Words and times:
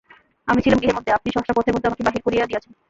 আমি 0.47 0.59
ছিলাম 0.61 0.79
গৃহের 0.79 0.97
মধ্যে, 0.97 1.11
আপনি 1.13 1.29
সহসা 1.31 1.53
পথের 1.55 1.73
মধ্যে 1.73 1.89
আমাকে 1.89 2.05
বাহির 2.07 2.21
করিয়া 2.25 2.47
দিয়াছেন। 2.49 2.71